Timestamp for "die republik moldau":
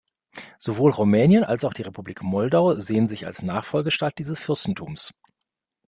1.75-2.73